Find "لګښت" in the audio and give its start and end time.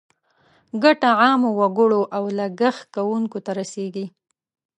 2.37-2.85